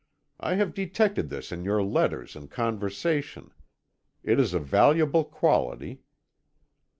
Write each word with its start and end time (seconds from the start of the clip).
I 0.39 0.55
have 0.55 0.73
detected 0.73 1.29
this 1.29 1.51
in 1.51 1.63
your 1.63 1.83
letters 1.83 2.35
and 2.35 2.49
conversation. 2.49 3.53
It 4.23 4.39
is 4.39 4.51
a 4.55 4.59
valuable 4.59 5.23
quality. 5.23 6.01